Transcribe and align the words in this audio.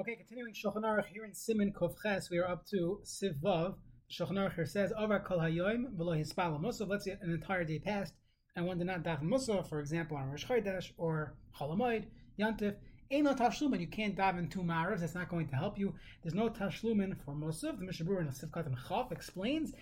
Okay, 0.00 0.16
continuing 0.16 0.54
Shulchan 0.54 0.82
Aruch 0.82 1.08
here 1.12 1.26
in 1.26 1.32
Siman 1.32 1.74
Kovches, 1.74 2.30
we 2.30 2.38
are 2.38 2.48
up 2.48 2.64
to 2.68 3.02
Siv 3.04 3.38
Vav. 3.38 3.74
Shulchan 4.10 4.38
Aruch 4.38 4.54
here 4.54 4.64
says, 4.64 4.94
"Avar 4.96 5.20
kol 5.20 5.40
hayoim 5.40 5.94
v'lo 5.94 6.18
hispala 6.18 6.58
musaf." 6.58 6.88
Let's 6.88 7.04
say 7.04 7.18
an 7.20 7.30
entire 7.30 7.64
day 7.64 7.80
passed, 7.80 8.14
and 8.56 8.64
one 8.64 8.78
did 8.78 8.86
not 8.86 9.02
daven 9.02 9.24
musaf, 9.24 9.68
for 9.68 9.78
example, 9.78 10.16
on 10.16 10.30
Rosh 10.30 10.46
Chodesh 10.46 10.92
or 10.96 11.36
Cholamoid, 11.54 12.06
Yantif. 12.38 12.76
Ain't 13.10 13.24
no 13.24 13.34
tashlumin. 13.34 13.78
You 13.78 13.88
can't 13.88 14.16
daven 14.16 14.50
two 14.50 14.62
maravs. 14.62 15.00
That's 15.00 15.14
not 15.14 15.28
going 15.28 15.48
to 15.48 15.56
help 15.56 15.78
you. 15.78 15.94
There's 16.22 16.32
no 16.34 16.48
tashlumin 16.48 17.22
for 17.22 17.34
musaf. 17.34 17.78
The 17.78 17.84
Mishnah 17.84 18.06
Berurah 18.06 18.20
in 18.20 18.28
Sivkat 18.28 18.64
and 18.68 18.78
Chaf 18.88 19.12
explains, 19.12 19.74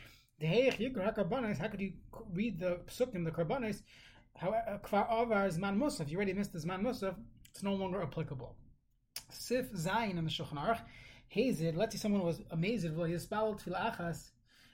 How 0.42 1.68
could 1.68 1.80
you 1.80 1.92
read 2.32 2.58
the 2.58 2.80
psukim, 2.88 3.24
the 3.24 3.30
karbanis? 3.30 3.82
How 4.34 4.50
uh, 4.50 4.78
kvar 4.78 5.06
avar 5.08 5.46
is 5.46 5.58
man 5.58 5.78
musaf. 5.78 6.08
You 6.08 6.16
already 6.16 6.32
missed 6.32 6.52
this 6.52 6.64
man 6.64 6.82
musaf. 6.82 7.14
It's 7.52 7.62
no 7.62 7.74
longer 7.74 8.02
applicable. 8.02 8.56
Sif 9.30 9.72
Zayin 9.72 10.18
in 10.18 10.24
the 10.24 10.30
Shulchan 10.30 10.54
Aruch, 10.54 10.80
Hazid, 11.34 11.76
let's 11.76 11.94
say 11.94 11.98
someone 11.98 12.22
was 12.22 12.40
amazed, 12.50 12.94
well, 12.96 13.06
he's 13.06 13.22
spelled 13.22 13.62
tefillah 13.62 13.96
achas, 13.96 14.30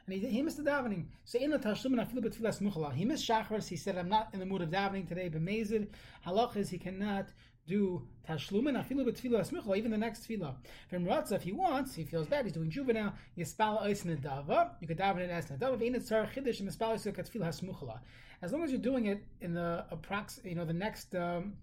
and 0.07 0.15
he, 0.15 0.27
he 0.29 0.43
missed 0.43 0.57
the 0.57 0.63
davening. 0.63 1.07
So 1.25 1.39
in 1.39 1.51
the 1.51 1.59
Tashlumin 1.59 2.05
afilu 2.07 2.25
b'tfilas 2.25 2.61
muchala. 2.61 2.93
He 2.93 3.05
missed 3.05 3.27
shachars. 3.29 3.69
He 3.69 3.77
said, 3.77 3.97
"I'm 3.97 4.09
not 4.09 4.29
in 4.35 4.41
the 4.41 4.47
mood 4.47 4.61
of 4.61 4.69
davening 4.69 5.09
today." 5.09 5.29
But 5.29 5.43
mezid 5.43 5.89
halach 6.27 6.57
is 6.57 6.69
he 6.69 6.79
cannot 6.79 7.29
do 7.67 8.07
tashlumin 8.29 8.77
afilu 8.77 9.07
b'tfilas 9.09 9.51
muchala. 9.51 9.79
Even 9.79 9.91
the 9.91 9.99
next 9.99 10.29
tefillah. 10.29 10.57
From 10.91 11.07
Ratza, 11.07 11.33
if 11.33 11.43
he 11.43 11.53
wants, 11.53 11.95
he 11.95 12.05
feels 12.05 12.27
bad. 12.27 12.45
He's 12.45 12.53
doing 12.53 12.71
juvenile. 12.71 13.15
Yispal 13.39 13.83
ois 13.83 14.05
nedava. 14.05 14.73
You 14.81 14.87
could 14.87 14.99
daven 14.99 15.21
it 15.21 15.31
as 15.31 15.47
nedava. 15.47 15.79
Ve'in 15.79 15.97
tzar 15.97 16.29
chidish 16.31 16.61
and 16.61 16.69
mispal 16.69 16.93
ois 16.93 17.07
tefillah 17.07 17.47
hasmuchala. 17.47 18.01
As 18.43 18.53
long 18.53 18.63
as 18.63 18.71
you're 18.71 18.81
doing 18.81 19.07
it 19.07 19.25
in 19.41 19.55
the 19.55 19.87
approx, 19.91 20.45
you 20.45 20.55
know, 20.55 20.67
the 20.67 20.75
next 20.75 21.15
um, 21.15 21.55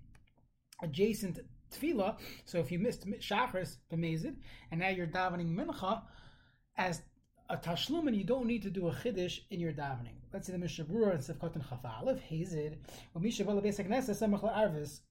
adjacent 0.82 1.40
tefillah. 1.72 2.18
So 2.46 2.60
if 2.60 2.72
you 2.72 2.80
missed 2.80 3.08
shachris 3.08 3.78
b'mezid, 3.92 4.36
and 4.72 4.80
now 4.80 4.90
you're 4.90 5.08
davening 5.08 5.56
mincha 5.56 6.02
as 6.78 7.02
a 7.50 7.58
tashlum, 7.58 8.08
and 8.08 8.16
you 8.16 8.24
don't 8.24 8.46
need 8.46 8.64
to 8.64 8.70
do 8.70 8.88
a 8.88 8.92
chiddush 8.92 9.40
in 9.50 9.60
your 9.60 9.74
davening. 9.74 10.16
Let's 10.34 10.48
say 10.48 10.54
the 10.54 10.60
Mishnah 10.60 10.86
Berurah 10.86 11.16
and 11.16 11.20
Sefkot 11.20 11.56
and 11.56 11.64
Chaf 11.68 11.84
Hazid, 11.84 12.78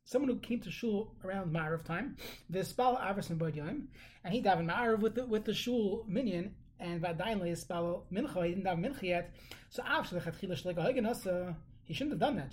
someone 0.04 0.30
who 0.30 0.38
came 0.38 0.60
to 0.60 0.70
shul 0.70 1.14
around 1.22 1.52
Ma'ariv 1.52 1.84
time, 1.84 2.16
the 2.48 2.60
Spal 2.60 2.98
Arvis 2.98 3.28
and 3.28 3.54
Yom, 3.54 3.88
and 4.24 4.32
he 4.32 4.40
davened 4.42 4.70
Ma'ariv 4.72 5.00
with 5.00 5.16
the, 5.16 5.26
with 5.26 5.44
the 5.44 5.52
shul 5.52 6.06
minion, 6.08 6.54
and 6.78 7.02
by 7.02 7.12
Vadainle 7.12 7.54
Spal 7.54 8.04
Mincha, 8.10 8.46
he 8.46 8.54
didn't 8.54 8.64
daven 8.64 8.86
Mincha 8.86 9.02
yet, 9.02 9.34
so 9.68 9.82
after 9.86 10.18
the 10.18 10.22
Chatchila 10.22 10.62
Shlega 10.62 10.78
Haganasa, 10.78 11.54
he 11.90 11.94
shouldn't 11.94 12.12
have 12.12 12.20
done 12.20 12.36
that. 12.36 12.52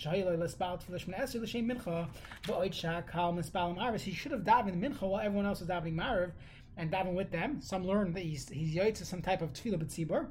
He 4.01 4.13
should 4.13 4.31
have 4.31 4.41
davened 4.41 4.81
mincha 4.81 5.01
while 5.01 5.21
everyone 5.21 5.45
else 5.45 5.59
was 5.59 5.69
davening 5.69 5.93
mariv 5.93 6.31
and 6.75 6.91
daven 6.91 7.13
with 7.13 7.29
them. 7.29 7.61
Some 7.61 7.85
learn 7.85 8.13
that 8.13 8.23
he's 8.23 8.49
he's 8.49 8.73
to 8.73 9.05
some 9.05 9.21
type 9.21 9.43
of 9.43 9.53
tefillah 9.53 9.77
b'tzibur. 9.77 10.25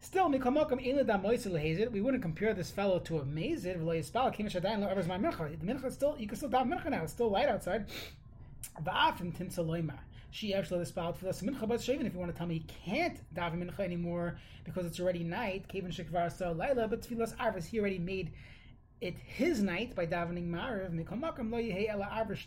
Still, 0.00 0.28
we 0.28 2.00
wouldn't 2.00 2.22
compare 2.22 2.52
this 2.52 2.72
fellow 2.72 2.98
to 2.98 3.18
a 3.18 3.22
mazid. 3.22 3.62
The 3.62 3.78
mincha 3.78 3.98
is 5.84 5.94
still 5.94 6.16
you 6.18 6.26
can 6.26 6.36
still 6.36 6.50
daven 6.50 6.74
mincha 6.74 6.90
now. 6.90 7.04
It's 7.04 7.12
still 7.12 7.30
light 7.30 7.48
outside 7.48 7.86
she 10.30 10.54
actually 10.54 10.84
spelled 10.84 11.16
for 11.16 11.26
the 11.26 11.32
mincha 11.32 11.66
but 11.68 11.80
shaven. 11.80 12.06
If 12.06 12.14
you 12.14 12.18
want 12.20 12.32
to 12.32 12.38
tell 12.38 12.46
me 12.46 12.54
he 12.54 12.90
can't 12.90 13.20
daven 13.34 13.64
mincha 13.64 13.80
anymore 13.80 14.38
because 14.64 14.86
it's 14.86 15.00
already 15.00 15.24
night, 15.24 15.68
kevin 15.68 15.90
shekvar 15.90 16.36
so 16.36 16.52
laila, 16.52 16.88
but 16.88 17.02
tefillas 17.02 17.36
arvis 17.36 17.66
he 17.66 17.80
already 17.80 17.98
made 17.98 18.32
it 19.00 19.16
his 19.18 19.62
night 19.62 19.94
by 19.94 20.06
davening 20.06 20.48
marav 20.48 20.92
mikomakam 20.92 21.50
lo 21.50 21.58
yehei 21.58 21.88
ela 21.88 22.08
arvis 22.12 22.46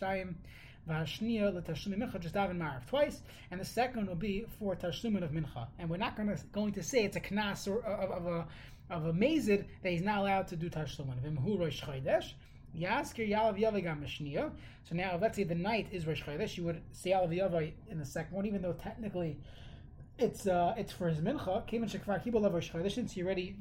v'hashniya 0.87 1.53
l'tashlumin 1.53 1.97
mincha 1.97 2.19
just 2.19 2.35
daven 2.35 2.57
marav 2.57 2.85
twice, 2.87 3.21
and 3.51 3.59
the 3.59 3.65
second 3.65 4.07
will 4.07 4.15
be 4.15 4.45
for 4.59 4.75
tashlumin 4.75 5.23
of 5.23 5.31
mincha. 5.31 5.67
And 5.79 5.89
we're 5.89 5.97
not 5.97 6.15
going 6.15 6.29
to 6.29 6.37
going 6.51 6.73
to 6.73 6.83
say 6.83 7.03
it's 7.03 7.17
a 7.17 7.21
knas 7.21 7.67
or 7.67 7.83
of, 7.85 8.11
of 8.11 8.25
a 8.25 8.47
of 8.89 9.05
a 9.05 9.13
mazid 9.13 9.65
that 9.81 9.91
he's 9.91 10.01
not 10.01 10.19
allowed 10.19 10.47
to 10.49 10.55
do 10.55 10.69
tashlumin. 10.69 11.21
V'imhu 11.21 11.59
rosh 11.59 11.81
chodesh. 11.81 12.33
Yaskir 12.77 13.29
Yalav 13.29 13.59
Yavagam 13.59 14.03
Mishniya. 14.03 14.51
So 14.83 14.95
now, 14.95 15.15
if 15.15 15.21
let's 15.21 15.35
say 15.35 15.43
the 15.43 15.55
night 15.55 15.87
is 15.91 16.05
Rosh 16.07 16.23
Chodesh, 16.23 16.57
you 16.57 16.63
would 16.63 16.81
say 16.91 17.11
Yalav 17.11 17.29
Yavai 17.29 17.73
in 17.89 17.99
the 17.99 18.05
second 18.05 18.35
one, 18.35 18.45
even 18.45 18.61
though 18.61 18.73
technically 18.73 19.39
it's 20.17 20.47
uh, 20.47 20.73
it's 20.77 20.91
for 20.91 21.09
his 21.09 21.19
mincha. 21.19 21.65
Kevin 21.67 21.87
Shekvar 21.87 22.23
Kibul 22.23 22.51
Rosh 22.51 22.71
Chodesh, 22.71 22.93
since 22.93 23.13
he 23.13 23.23
already 23.23 23.57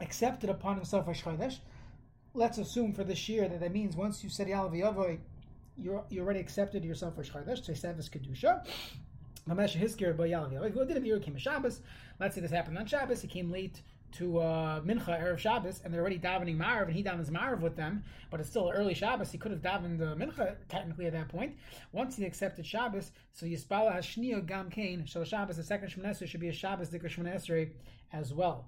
accepted 0.00 0.50
upon 0.50 0.76
himself 0.76 1.06
Rosh 1.06 1.22
Chodesh. 1.22 1.58
Let's 2.34 2.58
assume 2.58 2.92
for 2.92 3.04
this 3.04 3.28
year 3.28 3.48
that 3.48 3.60
that 3.60 3.72
means 3.72 3.96
once 3.96 4.22
you 4.22 4.30
said 4.30 4.48
Yalav 4.48 4.72
Yavai, 4.72 5.18
you're 5.78 6.04
you 6.10 6.22
already 6.22 6.40
accepted 6.40 6.84
yourself 6.84 7.16
Rosh 7.16 7.30
Chodesh. 7.30 7.64
So 7.64 7.72
Sevis 7.72 8.10
Kedusha. 8.10 8.64
Let's 9.48 9.72
say 12.34 12.40
this 12.40 12.50
happened 12.50 12.78
on 12.78 12.86
Shabbos. 12.86 13.22
He 13.22 13.28
came 13.28 13.48
late 13.52 13.80
to 14.18 14.38
uh, 14.38 14.80
Mincha 14.80 15.20
Erev 15.20 15.38
Shabbos, 15.38 15.80
and 15.84 15.92
they're 15.92 16.00
already 16.00 16.18
davening 16.18 16.56
Marav, 16.56 16.84
and 16.86 16.94
he 16.94 17.02
davens 17.02 17.30
Marav 17.30 17.60
with 17.60 17.76
them, 17.76 18.02
but 18.30 18.40
it's 18.40 18.48
still 18.48 18.72
early 18.74 18.94
Shabbos. 18.94 19.30
He 19.30 19.38
could 19.38 19.50
have 19.50 19.60
davened 19.60 19.98
the 19.98 20.16
Mincha 20.16 20.56
technically 20.68 21.06
at 21.06 21.12
that 21.12 21.28
point. 21.28 21.56
Once 21.92 22.16
he 22.16 22.24
accepted 22.24 22.64
Shabbos, 22.64 23.12
so 23.32 23.46
Yispala 23.46 23.94
Hashniya 23.96 24.46
Gam 24.46 24.70
Kain, 24.70 25.06
so 25.06 25.22
Shabbos, 25.22 25.56
the 25.56 25.62
second 25.62 25.88
Shemon 25.88 26.26
should 26.26 26.40
be 26.40 26.48
a 26.48 26.52
Shabbos 26.52 26.88
Dikr 26.88 27.10
Shemon 27.10 27.70
as 28.12 28.32
well. 28.32 28.66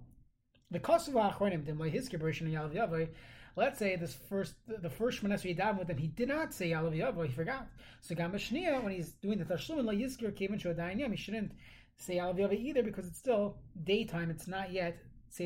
The 0.70 0.78
Kosovo 0.78 1.20
Achronim, 1.20 1.64
Dimlay, 1.64 1.90
his 1.90 2.08
Kibburish 2.08 2.42
and 2.42 2.52
Yalav 2.52 2.74
Yavai, 2.74 3.08
let's 3.56 3.78
say 3.78 3.96
this 3.96 4.14
first 4.28 4.54
the 4.66 4.90
first 4.90 5.22
Shemon 5.22 5.40
he 5.40 5.54
davened 5.54 5.78
with 5.78 5.88
them, 5.88 5.96
he 5.96 6.08
did 6.08 6.28
not 6.28 6.52
say 6.52 6.70
Yalav 6.70 6.94
Yavai, 6.94 7.26
he 7.26 7.32
forgot. 7.32 7.68
So 8.02 8.14
Gam 8.14 8.32
Shnia, 8.32 8.82
when 8.82 8.92
he's 8.92 9.12
doing 9.12 9.38
the 9.38 9.44
Tashlum, 9.46 9.84
Yizkir 9.86 10.36
came 10.36 10.52
into 10.52 10.70
a 10.70 10.74
Dainam, 10.74 11.10
he 11.10 11.16
shouldn't 11.16 11.52
say 11.96 12.16
Yalav 12.16 12.36
Yavai 12.36 12.60
either 12.60 12.82
because 12.82 13.06
it's 13.06 13.18
still 13.18 13.56
daytime, 13.84 14.30
it's 14.30 14.46
not 14.46 14.70
yet 14.70 14.98
so 15.30 15.44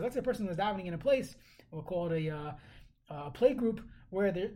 let's 0.00 0.14
say 0.14 0.20
a 0.20 0.22
person 0.22 0.46
was 0.46 0.56
davening 0.56 0.86
in 0.86 0.94
a 0.94 0.98
place, 0.98 1.36
we'll 1.70 1.82
call 1.82 2.10
it 2.10 2.26
a, 2.26 2.30
uh, 2.30 2.52
a 3.10 3.30
play 3.30 3.54
group, 3.54 3.80
where 4.10 4.30
there, 4.32 4.50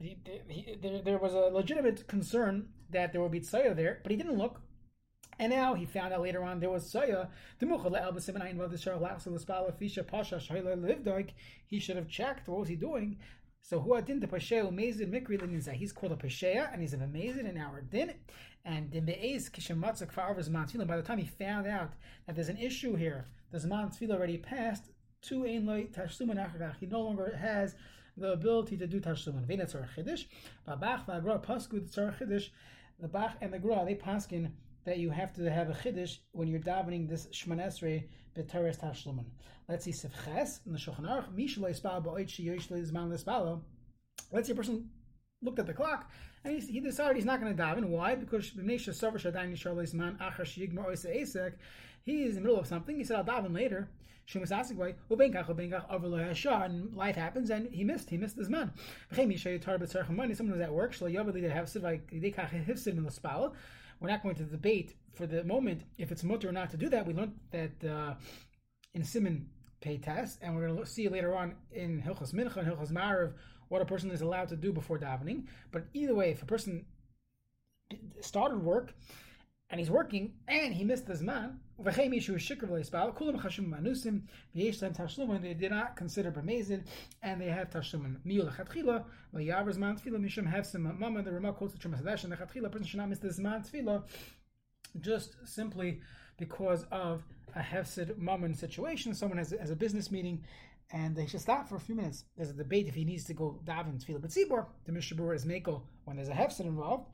there, 0.80 1.02
there, 1.02 1.18
was 1.18 1.34
a 1.34 1.54
legitimate 1.54 2.06
concern 2.06 2.68
that 2.90 3.12
there 3.12 3.20
would 3.20 3.32
be 3.32 3.40
tzaya 3.40 3.74
there, 3.74 4.00
but 4.02 4.10
he 4.10 4.16
didn't 4.16 4.38
look. 4.38 4.60
And 5.40 5.52
now 5.52 5.74
he 5.74 5.84
found 5.84 6.12
out 6.12 6.22
later 6.22 6.42
on 6.42 6.58
there 6.58 6.70
was 6.70 6.92
tzaya. 6.92 7.28
He 11.66 11.78
should 11.80 11.96
have 11.96 12.08
checked. 12.08 12.48
What 12.48 12.60
was 12.60 12.68
he 12.68 12.76
doing? 12.76 13.18
So 13.62 13.80
who 13.80 13.94
adin 13.94 14.20
the 14.20 14.26
pasheu 14.26 14.72
mezid 14.72 15.10
mikri 15.10 15.38
linizah. 15.38 15.72
He's 15.72 15.92
called 15.92 16.12
a 16.12 16.16
pasheya 16.16 16.72
and 16.72 16.80
he's 16.80 16.94
amazing 16.94 17.46
in 17.46 17.58
our 17.58 17.82
din. 17.82 18.14
And 18.64 18.90
the 18.90 19.00
be'ez 19.00 19.50
kishematza 19.50 20.10
kfar 20.10 20.36
zman 20.36 20.86
By 20.86 20.96
the 20.96 21.02
time 21.02 21.18
he 21.18 21.26
found 21.26 21.66
out 21.66 21.92
that 22.26 22.34
there's 22.34 22.48
an 22.48 22.56
issue 22.56 22.96
here, 22.96 23.26
the 23.50 23.58
zman 23.58 23.96
tefillah 23.96 24.14
already 24.14 24.38
passed 24.38 24.84
to 25.22 25.44
ein 25.44 25.66
loy 25.66 25.88
tashlumin. 25.92 26.76
He 26.80 26.86
no 26.86 27.02
longer 27.02 27.36
has 27.36 27.74
the 28.16 28.32
ability 28.32 28.76
to 28.78 28.86
do 28.86 29.00
tashlumin. 29.00 29.46
V'ena 29.46 29.68
tzar 29.68 29.88
chidish. 29.96 30.26
Babach 30.66 31.06
tzar 31.06 32.14
chidish. 32.18 32.50
The 33.00 33.08
bach 33.08 33.36
and 33.40 33.52
the 33.52 33.58
gra 33.58 33.84
they 33.84 33.94
paskin 33.94 34.50
that 34.88 34.98
you 34.98 35.10
have 35.10 35.34
to 35.34 35.50
have 35.50 35.68
a 35.68 35.74
chiddush 35.74 36.18
when 36.32 36.48
you're 36.48 36.60
davening 36.60 37.08
this 37.08 37.26
Shemon 37.26 37.62
Esrei 37.64 38.04
b'teres 38.34 38.78
tashlumin. 38.80 39.26
Let's 39.68 39.84
see 39.84 39.92
sefches 39.92 40.60
in 40.66 40.72
the 40.72 40.78
Shulchan 40.78 41.02
Aruch. 41.02 41.34
Mishalei 41.34 41.76
spal 41.76 42.00
ba'oit 42.00 42.26
sheyosh 42.26 42.68
leizman 42.68 43.12
lespalo. 43.12 43.60
Let's 44.32 44.48
say 44.48 44.54
a 44.54 44.56
person 44.56 44.88
looked 45.42 45.58
at 45.58 45.66
the 45.66 45.74
clock 45.74 46.10
and 46.42 46.58
he, 46.58 46.72
he 46.72 46.80
decided 46.80 47.16
he's 47.16 47.26
not 47.26 47.40
going 47.40 47.54
to 47.54 47.62
daven. 47.62 47.84
Why? 47.84 48.14
Because 48.14 48.50
b'neisha 48.52 48.90
savar 48.90 49.20
shadayin 49.20 49.52
yishar 49.52 49.74
leizman 49.74 50.18
achar 50.18 50.40
sheyigmar 50.40 50.86
oisa 50.86 51.14
esek. 51.14 51.52
He 52.04 52.22
is 52.22 52.30
in 52.30 52.36
the 52.36 52.40
middle 52.48 52.58
of 52.58 52.66
something. 52.66 52.96
He 52.96 53.04
said, 53.04 53.16
"I'll 53.16 53.24
daven 53.24 53.54
later." 53.54 53.90
Shemus 54.26 54.50
Asigway, 54.50 54.94
Ubenkach, 55.10 55.46
Ubenkach, 55.46 55.90
Overlo 55.90 56.18
Hashar, 56.18 56.66
and 56.66 56.94
life 56.94 57.16
happens, 57.16 57.48
and 57.48 57.66
he 57.72 57.82
missed, 57.82 58.10
he 58.10 58.18
missed 58.18 58.36
his 58.36 58.50
man. 58.50 58.70
Someone 59.10 59.38
was 59.38 59.46
at 59.46 60.70
work, 60.70 60.92
Shlo 60.92 61.10
Yavali 61.10 61.40
to 61.40 61.48
have 61.48 61.64
Sivai, 61.64 62.02
Dekach, 62.12 62.66
Hifsid 62.66 62.98
in 62.98 63.04
the 63.04 63.10
spal. 63.10 63.54
We're 64.00 64.08
not 64.08 64.22
going 64.22 64.36
to 64.36 64.44
debate 64.44 64.94
for 65.14 65.26
the 65.26 65.44
moment 65.44 65.82
if 65.98 66.12
it's 66.12 66.22
mutter 66.22 66.48
or 66.48 66.52
not 66.52 66.70
to 66.70 66.76
do 66.76 66.88
that. 66.90 67.06
We 67.06 67.14
learned 67.14 67.34
that 67.50 67.84
uh, 67.84 68.14
in 68.94 69.04
Simon 69.04 69.48
pay 69.80 69.98
test, 69.98 70.38
and 70.42 70.54
we're 70.54 70.68
going 70.68 70.78
to 70.78 70.86
see 70.86 71.08
later 71.08 71.34
on 71.34 71.54
in 71.72 72.02
Hilchas 72.02 72.32
Mincha 72.32 72.58
and 72.58 72.68
Hilchas 72.68 72.92
Marav 72.92 73.32
what 73.68 73.82
a 73.82 73.84
person 73.84 74.10
is 74.10 74.22
allowed 74.22 74.48
to 74.48 74.56
do 74.56 74.72
before 74.72 74.98
davening. 74.98 75.44
But 75.72 75.86
either 75.92 76.14
way, 76.14 76.30
if 76.30 76.42
a 76.42 76.46
person 76.46 76.84
started 78.20 78.62
work 78.62 78.94
and 79.70 79.78
he's 79.80 79.90
working 79.90 80.32
and 80.46 80.74
he 80.74 80.84
missed 80.84 81.06
his 81.06 81.22
man, 81.22 81.60
they 81.78 81.84
did 85.54 85.70
not 85.70 85.96
consider 85.96 86.32
b'mezid, 86.32 86.84
and 87.22 87.40
they 87.40 87.46
have 87.46 87.70
tashlumin. 87.70 88.16
Miyul 88.26 88.52
lechatchila, 88.52 89.04
v'yavar 89.34 89.74
zman 89.76 90.00
tefila 90.00 90.18
mishum 90.18 90.52
hefsim 90.52 90.98
mama. 90.98 91.22
The 91.22 91.32
Ramah 91.32 91.52
quotes 91.52 91.74
the 91.74 91.78
Trumas 91.78 92.02
Hadesh, 92.02 92.24
and 92.24 92.32
the 92.32 92.36
chatchila 92.36 92.72
person 92.72 92.86
should 92.86 92.98
not 92.98 93.08
miss 93.10 93.18
the 93.20 93.28
zman 93.28 93.64
tefila, 93.70 94.02
just 95.00 95.36
simply 95.44 96.00
because 96.38 96.84
of 96.90 97.22
a 97.54 97.60
hefsid 97.60 98.18
mammon 98.18 98.54
situation. 98.54 99.14
Someone 99.14 99.38
has, 99.38 99.50
has 99.50 99.70
a 99.70 99.76
business 99.76 100.10
meeting 100.10 100.44
and 100.90 101.14
they 101.14 101.26
should 101.26 101.40
stop 101.40 101.68
for 101.68 101.76
a 101.76 101.80
few 101.80 101.94
minutes. 101.94 102.24
There's 102.36 102.50
a 102.50 102.54
debate 102.54 102.88
if 102.88 102.94
he 102.94 103.04
needs 103.04 103.24
to 103.24 103.34
go 103.34 103.60
daven 103.64 104.02
tefillah 104.02 104.20
b'tzibor. 104.20 104.66
The 104.86 104.92
Mishabur 104.92 105.34
is 105.34 105.44
meko 105.44 105.82
when 106.04 106.16
there's 106.16 106.28
a 106.28 106.32
hefset 106.32 106.60
involved, 106.60 107.10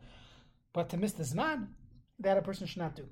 but 0.73 0.89
to 0.91 0.97
miss 0.97 1.13
the 1.13 1.25
zman, 1.25 1.69
that 2.21 2.39
a 2.39 2.43
person 2.43 2.67
should 2.67 2.79
not 2.79 2.95
do. 2.97 3.09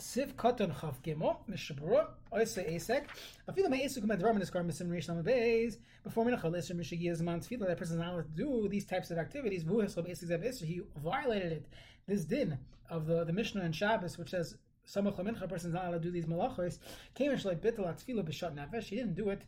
Siv 0.00 0.34
katan 0.34 0.74
chav 0.74 0.94
gimel 1.02 1.36
mishabura 1.48 2.08
oisle 2.32 2.64
esek. 2.74 3.04
Afilu 3.48 3.68
me 3.70 3.84
esek 3.84 4.02
umed 4.02 4.20
dvarim 4.20 4.38
niskar 4.38 4.64
misim 4.66 4.90
rish 4.90 5.08
lam 5.08 5.22
beis 5.22 5.76
before 6.02 6.24
mincha 6.24 6.42
leser 6.44 6.72
mishagi 6.72 7.10
zman 7.10 7.46
tefillah. 7.46 7.68
That 7.68 7.78
person 7.78 7.96
is 7.96 8.00
not 8.00 8.14
allowed 8.14 8.36
to 8.36 8.42
do 8.42 8.68
these 8.68 8.84
types 8.84 9.10
of 9.10 9.18
activities. 9.18 9.62
Vu 9.62 9.82
heslob 9.82 10.10
esek 10.10 10.28
zev 10.30 10.44
esek. 10.44 10.64
He 10.64 10.80
violated 10.96 11.52
it. 11.52 11.66
This 12.08 12.24
din 12.24 12.58
of 12.90 13.06
the 13.06 13.24
the 13.24 13.32
Mishnah 13.32 13.60
and 13.60 13.76
Shabbos, 13.76 14.18
which 14.18 14.30
says 14.30 14.56
some 14.84 15.06
samach 15.06 15.18
lamincha, 15.18 15.48
person 15.48 15.68
is 15.68 15.74
not 15.74 15.84
allowed 15.84 16.02
to 16.02 16.08
do 16.08 16.10
these 16.10 16.26
malachos. 16.26 16.78
Came 17.14 17.30
and 17.30 17.40
shloi 17.40 17.60
bitel 17.60 17.86
atfilah 17.86 18.24
b'shat 18.28 18.54
nefesh. 18.56 18.84
He 18.84 18.96
didn't 18.96 19.14
do 19.14 19.28
it 19.28 19.42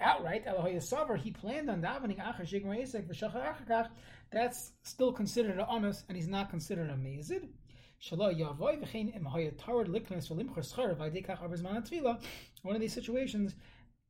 outright. 0.00 0.46
Elohoy 0.46 1.18
He 1.18 1.30
planned 1.30 1.68
on 1.68 1.82
davening 1.82 2.18
achar 2.18 2.48
shigmar 2.48 2.80
esek 2.80 3.06
v'shachar 3.06 3.54
achakach. 3.54 3.88
That's 4.30 4.72
still 4.82 5.12
considered 5.12 5.56
an 5.56 5.66
honest, 5.68 6.04
and 6.08 6.16
he's 6.16 6.28
not 6.28 6.48
considered 6.48 6.88
a 6.88 6.94
mazid. 6.94 7.48
One 8.08 8.20
of 12.74 12.80
these 12.80 12.94
situations, 12.94 13.54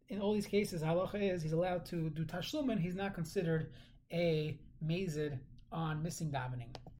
in 0.08 0.20
all 0.20 0.32
these 0.32 0.46
cases, 0.46 0.82
halacha 0.82 1.32
is 1.32 1.42
he's 1.42 1.52
allowed 1.52 1.84
to 1.86 2.10
do 2.10 2.24
tashlum 2.24 2.70
and 2.70 2.80
he's 2.80 2.94
not 2.94 3.14
considered 3.14 3.72
a 4.12 4.56
mazid 4.84 5.40
on 5.72 6.02
missing 6.02 6.30
davening. 6.30 6.74